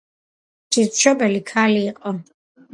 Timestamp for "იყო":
1.93-2.19